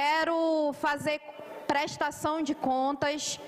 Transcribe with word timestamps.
quero 0.00 0.72
fazer 0.84 1.20
prestação 1.72 2.36
de 2.48 2.54
contas 2.54 3.38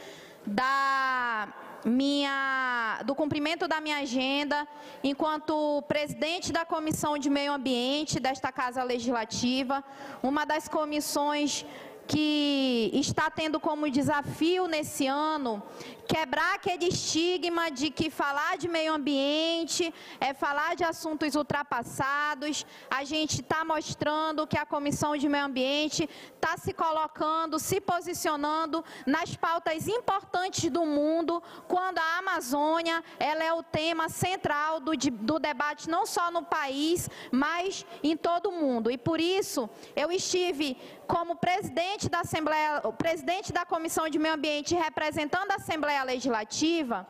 da 0.46 1.48
minha, 1.82 3.00
do 3.06 3.14
cumprimento 3.14 3.66
da 3.66 3.80
minha 3.80 3.98
agenda 4.06 4.58
enquanto 5.02 5.54
presidente 5.88 6.52
da 6.52 6.64
Comissão 6.74 7.16
de 7.16 7.30
Meio 7.30 7.54
Ambiente 7.54 8.20
desta 8.20 8.52
Casa 8.52 8.82
Legislativa, 8.82 9.82
uma 10.22 10.44
das 10.44 10.68
comissões 10.68 11.64
que 12.12 12.90
está 12.92 13.30
tendo 13.30 13.58
como 13.58 13.90
desafio 13.90 14.66
nesse 14.66 15.06
ano 15.06 15.62
quebrar 16.12 16.56
aquele 16.56 16.88
estigma 16.88 17.70
de 17.70 17.88
que 17.88 18.10
falar 18.10 18.58
de 18.58 18.68
meio 18.68 18.92
ambiente 18.92 19.92
é 20.20 20.34
falar 20.34 20.76
de 20.76 20.84
assuntos 20.84 21.34
ultrapassados. 21.34 22.66
A 22.90 23.02
gente 23.02 23.40
está 23.40 23.64
mostrando 23.64 24.46
que 24.46 24.58
a 24.58 24.66
Comissão 24.66 25.16
de 25.16 25.26
Meio 25.26 25.46
Ambiente 25.46 26.06
está 26.34 26.58
se 26.58 26.74
colocando, 26.74 27.58
se 27.58 27.80
posicionando 27.80 28.84
nas 29.06 29.34
pautas 29.36 29.88
importantes 29.88 30.70
do 30.70 30.84
mundo, 30.84 31.42
quando 31.66 31.98
a 31.98 32.18
Amazônia 32.18 33.02
ela 33.18 33.42
é 33.42 33.52
o 33.54 33.62
tema 33.62 34.10
central 34.10 34.80
do, 34.80 34.92
do 34.94 35.38
debate 35.38 35.88
não 35.88 36.04
só 36.04 36.30
no 36.30 36.42
país, 36.42 37.08
mas 37.30 37.86
em 38.02 38.18
todo 38.18 38.50
o 38.50 38.52
mundo. 38.52 38.90
E 38.90 38.98
por 38.98 39.18
isso 39.18 39.68
eu 39.96 40.12
estive 40.12 40.76
como 41.06 41.36
presidente 41.36 42.01
da 42.08 42.20
Assembleia, 42.20 42.80
presidente 42.92 43.52
da 43.52 43.64
Comissão 43.64 44.08
de 44.08 44.18
Meio 44.18 44.34
Ambiente, 44.34 44.74
representando 44.74 45.50
a 45.50 45.56
Assembleia 45.56 46.02
Legislativa, 46.02 47.06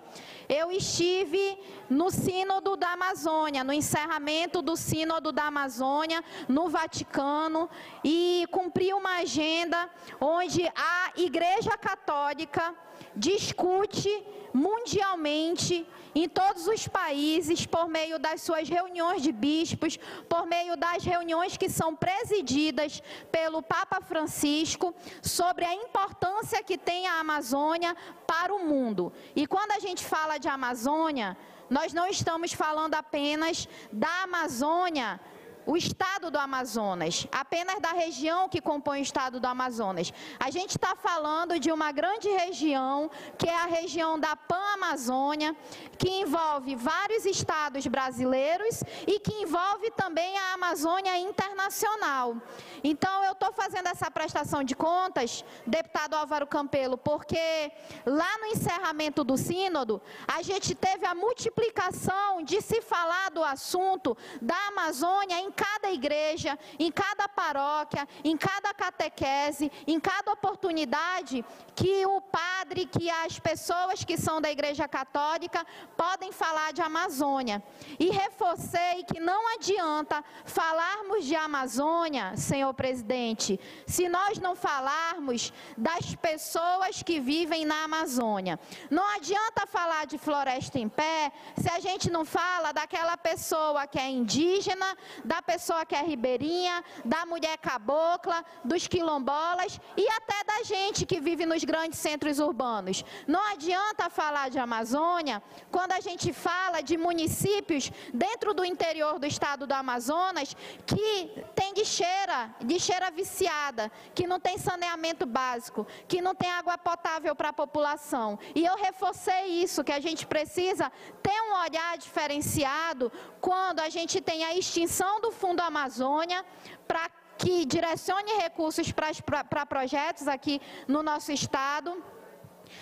eu 0.49 0.71
estive 0.71 1.59
no 1.89 2.11
Sínodo 2.11 2.77
da 2.77 2.93
Amazônia, 2.93 3.65
no 3.65 3.73
encerramento 3.73 4.63
do 4.63 4.77
Sínodo 4.77 5.33
da 5.33 5.45
Amazônia, 5.45 6.23
no 6.49 6.69
Vaticano, 6.69 7.69
e 8.05 8.47
cumpri 8.51 8.93
uma 8.93 9.19
agenda 9.19 9.89
onde 10.21 10.67
a 10.75 11.13
Igreja 11.17 11.77
Católica 11.77 12.75
discute 13.15 14.25
mundialmente 14.53 15.87
em 16.15 16.29
todos 16.29 16.67
os 16.67 16.87
países, 16.87 17.65
por 17.65 17.89
meio 17.89 18.19
das 18.19 18.43
suas 18.43 18.69
reuniões 18.69 19.23
de 19.23 19.33
bispos, 19.33 19.99
por 20.29 20.47
meio 20.47 20.77
das 20.77 21.03
reuniões 21.03 21.57
que 21.57 21.71
são 21.71 21.97
presididas 21.97 23.03
pelo 23.31 23.63
Papa 23.63 24.01
Francisco, 24.01 24.95
sobre 25.23 25.65
a 25.65 25.75
importância 25.75 26.63
que 26.63 26.77
tem 26.77 27.07
a 27.07 27.19
Amazônia 27.21 27.97
para 28.27 28.55
o 28.55 28.65
mundo. 28.65 29.13
E 29.35 29.47
quando 29.47 29.73
a 29.73 29.79
gente 29.79 30.05
fala 30.05 30.37
de 30.37 30.49
Amazônia, 30.49 31.37
nós 31.73 31.95
não 31.95 32.07
estamos 32.07 32.53
falando 32.53 32.95
apenas 32.95 33.67
da 33.91 34.25
Amazônia 34.25 35.19
o 35.67 35.77
estado 35.77 36.31
do 36.31 36.39
Amazonas, 36.39 37.27
apenas 37.31 37.81
da 37.81 37.91
região 37.91 38.49
que 38.49 38.61
compõe 38.61 39.01
o 39.01 39.03
estado 39.03 39.39
do 39.39 39.47
Amazonas. 39.47 40.13
A 40.39 40.51
gente 40.51 40.71
está 40.71 40.97
falando 40.97 41.59
de 41.59 41.71
uma 41.71 41.93
grande 41.93 42.29
região, 42.29 43.11
que 43.39 43.49
é 43.49 43.57
a 43.57 43.67
região 43.67 44.19
da 44.19 44.35
Pan-Amazônia, 44.35 45.57
que 45.99 46.09
envolve 46.09 46.75
vários 46.75 47.25
estados 47.25 47.87
brasileiros 47.87 48.83
e 49.07 49.21
que 49.21 49.33
envolve 49.43 49.91
também 49.93 50.37
a 50.37 50.55
Amazônia 50.55 51.17
internacional. 51.19 52.37
Então, 52.83 53.25
eu 53.25 53.33
estou 53.33 53.53
fazendo 53.53 53.87
essa 53.87 54.11
prestação 54.11 54.65
de 54.65 54.75
contas, 54.75 55.45
deputado 55.67 56.15
Álvaro 56.15 56.47
Campelo, 56.47 56.99
porque 56.99 57.71
lá 58.05 58.39
no 58.39 58.47
encerramento 58.47 59.23
do 59.23 59.37
sínodo, 59.37 60.03
a 60.27 60.43
gente 60.43 60.75
teve 60.75 61.07
a 61.07 61.15
multiplicação 61.15 62.43
de 62.43 62.61
se 62.61 62.81
falar 62.81 63.31
do 63.31 63.45
assunto 63.45 64.17
da 64.41 64.57
Amazônia 64.69 65.39
em 65.39 65.52
cada 65.53 65.91
igreja, 65.91 66.59
em 66.79 66.91
cada 66.91 67.29
paróquia, 67.29 68.09
em 68.25 68.37
cada 68.37 68.73
catequese, 68.75 69.71
em 69.87 70.01
cada 70.01 70.33
oportunidade 70.33 71.45
que 71.75 72.07
o 72.07 72.21
padre, 72.21 72.87
que 72.87 73.11
as 73.11 73.39
pessoas 73.39 74.05
que 74.05 74.17
são 74.17 74.41
da 74.41 74.51
igreja 74.51 74.89
católica 74.89 75.65
podem 75.97 76.33
falar 76.33 76.73
de 76.73 76.81
Amazônia. 76.81 77.63
E 77.99 78.11
reforcei 78.11 79.05
que 79.05 79.21
não 79.21 79.55
adianta 79.55 80.25
falarmos 80.45 81.25
de 81.25 81.35
Amazônia, 81.35 82.37
senhor 82.37 82.73
presidente, 82.75 83.61
se 83.87 84.09
nós 84.09 84.39
não 84.39 84.55
falarmos 84.57 85.53
das 85.77 86.15
pessoas 86.15 87.03
que 87.03 87.21
vivem 87.21 87.65
na 87.65 87.85
Amazônia. 87.85 88.59
Não 88.91 89.07
adianta 89.17 89.67
falar 89.67 90.07
de 90.07 90.19
floresta 90.19 90.79
em 90.79 90.89
pé 90.89 91.33
se 91.61 91.69
a 91.71 91.79
gente 91.81 92.11
não 92.11 92.25
fala 92.25 92.73
daquela 92.73 93.17
pessoa 93.17 93.87
que 93.87 93.99
é 93.99 94.09
indígena, 94.09 94.97
da 95.25 95.42
pessoa 95.43 95.85
que 95.85 95.95
é 95.95 96.03
ribeirinha, 96.03 96.85
da 97.05 97.27
mulher 97.27 97.59
cabocla, 97.59 98.45
dos 98.65 98.87
quilombolas 98.87 99.81
e 99.97 100.09
até 100.09 100.45
da 100.45 100.63
gente 100.63 101.05
que 101.05 101.21
vive 101.21 101.45
nos 101.45 101.65
grandes 101.65 101.99
centros 101.99 102.39
urbanos. 102.39 103.05
Não 103.27 103.45
adianta 103.53 104.09
falar 104.09 104.49
de 104.49 104.59
Amazônia 104.59 105.43
quando 105.71 105.93
a 105.93 106.01
gente 106.01 106.33
fala 106.33 106.81
de 106.81 106.97
municípios 106.97 107.91
dentro 108.15 108.55
do 108.55 108.65
interior 108.65 109.19
do 109.19 109.27
estado 109.27 109.67
do 109.67 109.73
Amazonas 109.73 110.55
que 110.87 111.45
tem 111.55 111.75
de 111.75 111.85
cheira 111.85 113.11
viciada, 113.13 113.91
que 114.15 114.27
não 114.27 114.39
tem 114.39 114.59
saneamento 114.59 115.27
básico, 115.27 115.87
que 116.07 116.21
não 116.21 116.35
tem 116.35 116.51
água 116.51 116.79
potável 116.79 117.35
para 117.35 117.49
a 117.49 117.53
população. 117.53 118.39
E 118.55 118.65
eu 118.65 118.77
reforcei 118.77 119.47
isso, 119.47 119.83
que 119.83 119.93
a 119.93 120.01
gente 120.01 120.27
precisa 120.27 120.93
ter 121.23 121.41
um 121.43 121.55
olhar 121.65 121.99
diferenciado 121.99 123.11
quando 123.41 123.81
a 123.81 123.89
gente 123.89 124.21
tem 124.21 124.45
a 124.45 124.55
extinção 124.55 125.21
do 125.21 125.32
Fundo 125.33 125.61
Amazônia 125.61 126.45
para 126.87 127.11
que 127.39 127.65
direcione 127.65 128.33
recursos 128.35 128.93
para 128.93 129.67
projetos 129.67 130.29
aqui 130.29 130.61
no 130.87 131.03
nosso 131.03 131.33
estado 131.33 132.03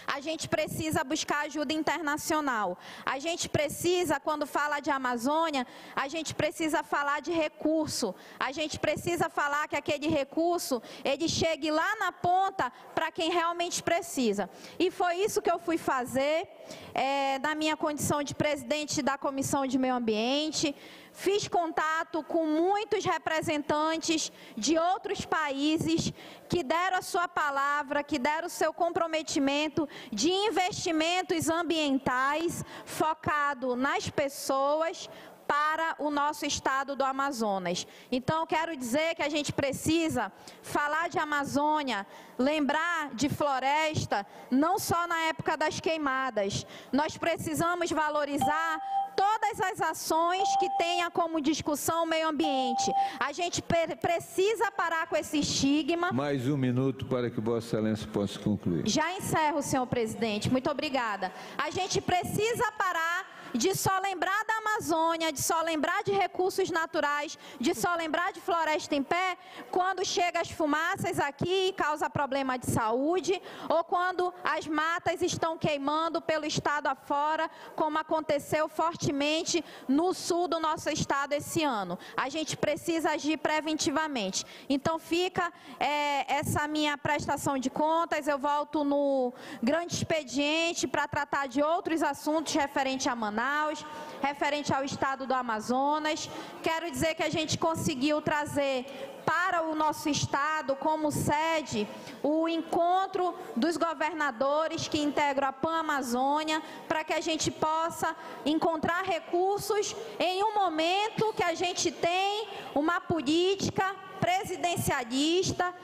a 0.07 0.21
gente 0.21 0.49
precisa 0.49 1.05
buscar 1.05 1.47
ajuda 1.47 1.73
internacional. 1.73 2.79
A 3.05 3.19
gente 3.19 3.49
precisa, 3.49 4.21
quando 4.21 4.47
fala 4.47 4.81
de 4.81 4.91
Amazônia, 4.91 5.67
a 5.95 6.09
gente 6.09 6.35
precisa 6.35 6.83
falar 6.83 7.21
de 7.21 7.33
recurso. 7.33 8.15
A 8.39 8.53
gente 8.53 8.79
precisa 8.79 9.29
falar 9.29 9.69
que 9.69 9.77
aquele 9.77 10.09
recurso, 10.09 10.83
ele 11.05 11.29
chegue 11.29 11.71
lá 11.71 11.97
na 11.97 12.13
ponta 12.13 12.71
para 12.95 13.11
quem 13.11 13.31
realmente 13.31 13.83
precisa. 13.83 14.49
E 14.79 14.91
foi 14.91 15.17
isso 15.17 15.43
que 15.43 15.51
eu 15.51 15.59
fui 15.59 15.79
fazer 15.79 16.49
é, 16.95 17.39
na 17.39 17.55
minha 17.55 17.77
condição 17.77 18.23
de 18.23 18.35
presidente 18.35 19.03
da 19.03 19.17
Comissão 19.19 19.67
de 19.67 19.79
Meio 19.79 19.95
Ambiente. 19.95 20.75
Fiz 21.13 21.49
contato 21.49 22.23
com 22.23 22.47
muitos 22.47 23.05
representantes 23.05 24.33
de 24.57 24.79
outros 24.79 25.25
países 25.25 26.13
que 26.49 26.63
deram 26.63 26.99
a 26.99 27.03
sua 27.03 27.29
palavra, 27.29 28.03
que 28.03 28.19
deram 28.19 28.47
o 28.47 28.51
seu 28.51 28.73
comprometimento 28.73 29.89
de 30.13 30.31
investimentos 30.31 31.49
ambientais 31.49 32.65
focado 32.85 33.77
nas 33.77 34.09
pessoas, 34.09 35.09
para 35.51 35.97
o 35.99 36.11
nosso 36.11 36.47
estado 36.47 36.95
do 36.95 37.03
Amazonas. 37.03 37.85
Então, 38.13 38.47
quero 38.47 38.77
dizer 38.77 39.17
que 39.17 39.23
a 39.23 39.29
gente 39.29 39.53
precisa 39.53 40.31
falar 40.63 41.09
de 41.09 41.19
Amazônia, 41.19 42.07
lembrar 42.39 43.13
de 43.15 43.29
floresta, 43.29 44.25
não 44.49 44.79
só 44.79 45.09
na 45.09 45.19
época 45.23 45.57
das 45.57 45.81
queimadas. 45.81 46.65
Nós 46.93 47.17
precisamos 47.17 47.91
valorizar 47.91 48.81
todas 49.17 49.61
as 49.61 49.81
ações 49.81 50.49
que 50.61 50.69
tenha 50.79 51.11
como 51.11 51.41
discussão 51.41 52.05
o 52.05 52.07
meio 52.07 52.29
ambiente. 52.29 52.91
A 53.19 53.33
gente 53.33 53.61
precisa 53.61 54.71
parar 54.71 55.09
com 55.09 55.17
esse 55.17 55.41
estigma. 55.41 56.13
Mais 56.13 56.47
um 56.49 56.57
minuto 56.57 57.07
para 57.07 57.29
que 57.29 57.41
Vossa 57.41 57.67
Excelência 57.67 58.07
possa 58.07 58.39
concluir. 58.39 58.87
Já 58.87 59.13
encerro, 59.15 59.61
senhor 59.63 59.87
presidente. 59.87 60.49
Muito 60.49 60.71
obrigada. 60.71 61.33
A 61.59 61.71
gente 61.71 62.01
precisa 62.01 62.71
parar 62.79 63.30
de 63.55 63.75
só 63.75 63.99
lembrar 64.01 64.45
da 64.45 64.55
Amazônia, 64.59 65.33
de 65.33 65.43
só 65.43 65.61
lembrar 65.63 66.03
de 66.03 66.13
recursos 66.13 66.71
naturais, 66.71 67.39
de 67.59 67.75
só 67.75 67.95
lembrar 67.95 68.33
de 68.33 68.41
floresta 68.41 68.95
em 68.95 69.03
pé, 69.03 69.37
quando 69.71 70.05
chega 70.05 70.41
as 70.41 70.51
fumaças 70.51 71.19
aqui 71.19 71.69
e 71.69 71.73
causa 71.73 72.09
problema 72.09 72.59
de 72.59 72.71
saúde, 72.71 73.41
ou 73.69 73.83
quando 73.85 74.33
as 74.45 74.67
matas 74.67 75.23
estão 75.23 75.59
queimando 75.59 76.21
pelo 76.21 76.47
estado 76.47 76.87
afora, 76.87 77.51
como 77.75 77.99
aconteceu 77.99 78.69
fortemente 78.69 79.65
no 79.89 80.15
sul 80.15 80.47
do 80.47 80.61
nosso 80.61 80.89
estado 80.91 81.33
esse 81.33 81.65
ano. 81.65 81.99
A 82.17 82.29
gente 82.29 82.57
precisa 82.57 83.13
agir 83.13 83.37
preventivamente. 83.39 84.45
Então 84.69 84.99
fica 84.99 85.53
é, 85.79 86.33
essa 86.33 86.67
minha 86.69 86.97
prestação 86.97 87.59
de 87.59 87.71
contas, 87.71 88.29
eu 88.29 88.39
volto 88.39 88.85
no 88.85 89.33
grande 89.63 89.95
expediente 89.95 90.87
para 90.87 91.09
tratar 91.09 91.49
de 91.49 91.63
outros 91.63 92.03
assuntos 92.03 92.55
referentes 92.55 93.07
a 93.07 93.17
Manaus 93.17 93.40
Manaus, 93.41 93.87
referente 94.21 94.71
ao 94.73 94.85
estado 94.85 95.27
do 95.27 95.33
Amazonas. 95.33 96.29
Quero 96.63 96.91
dizer 96.91 97.15
que 97.15 97.23
a 97.23 97.31
gente 97.31 97.57
conseguiu 97.57 98.21
trazer 98.21 98.85
para 99.31 99.63
o 99.63 99.77
nosso 99.77 100.09
estado 100.09 100.75
como 100.75 101.13
sede 101.13 101.87
o 102.21 102.49
encontro 102.49 103.33
dos 103.55 103.77
governadores 103.77 104.89
que 104.89 105.01
integram 105.01 105.51
a 105.51 105.53
Pan 105.53 105.79
Amazônia, 105.79 106.61
para 106.89 107.05
que 107.05 107.13
a 107.13 107.21
gente 107.21 107.49
possa 107.49 108.17
encontrar 108.45 109.05
recursos 109.05 109.95
em 110.19 110.43
um 110.43 110.53
momento 110.53 111.33
que 111.33 111.45
a 111.45 111.55
gente 111.55 111.93
tem 111.93 112.49
uma 112.75 113.01
política 113.01 113.95
presidencialista, 114.21 115.75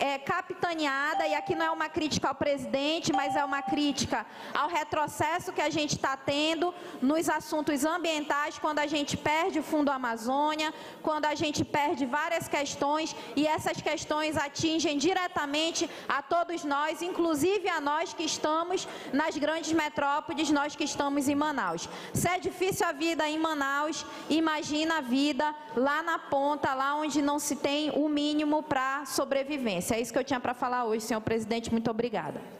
é, 0.00 0.18
capitaneada, 0.18 1.26
e 1.26 1.34
aqui 1.34 1.54
não 1.54 1.66
é 1.66 1.70
uma 1.70 1.88
crítica 1.88 2.28
ao 2.28 2.34
presidente, 2.34 3.12
mas 3.12 3.36
é 3.36 3.44
uma 3.44 3.62
crítica 3.62 4.26
ao 4.54 4.68
retrocesso 4.68 5.52
que 5.52 5.60
a 5.60 5.70
gente 5.70 5.96
está 5.96 6.16
tendo 6.16 6.74
nos 7.00 7.28
assuntos 7.28 7.84
ambientais, 7.84 8.58
quando 8.58 8.78
a 8.78 8.86
gente 8.86 9.16
perde 9.16 9.58
o 9.58 9.62
Fundo 9.62 9.90
Amazônia, 9.90 10.72
quando 11.02 11.26
a 11.26 11.34
gente 11.34 11.64
perde 11.64 12.03
várias 12.04 12.48
questões, 12.48 13.14
e 13.36 13.46
essas 13.46 13.80
questões 13.80 14.36
atingem 14.36 14.98
diretamente 14.98 15.88
a 16.08 16.22
todos 16.22 16.64
nós, 16.64 17.02
inclusive 17.02 17.68
a 17.68 17.80
nós 17.80 18.12
que 18.12 18.24
estamos 18.24 18.86
nas 19.12 19.36
grandes 19.36 19.72
metrópoles, 19.72 20.50
nós 20.50 20.76
que 20.76 20.84
estamos 20.84 21.28
em 21.28 21.34
Manaus. 21.34 21.88
Se 22.12 22.28
é 22.28 22.38
difícil 22.38 22.86
a 22.86 22.92
vida 22.92 23.28
em 23.28 23.38
Manaus, 23.38 24.04
imagina 24.28 24.98
a 24.98 25.00
vida 25.00 25.54
lá 25.76 26.02
na 26.02 26.18
ponta, 26.18 26.74
lá 26.74 26.94
onde 26.94 27.20
não 27.20 27.38
se 27.38 27.56
tem 27.56 27.90
o 27.90 28.08
mínimo 28.08 28.62
para 28.62 29.04
sobrevivência. 29.06 29.96
É 29.96 30.00
isso 30.00 30.12
que 30.12 30.18
eu 30.18 30.24
tinha 30.24 30.40
para 30.40 30.54
falar 30.54 30.84
hoje, 30.84 31.04
senhor 31.04 31.20
presidente. 31.20 31.70
Muito 31.70 31.90
obrigada. 31.90 32.54